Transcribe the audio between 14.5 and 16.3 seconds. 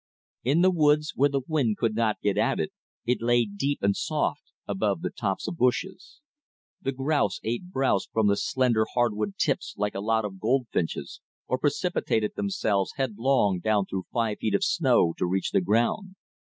of snow to reach the ground.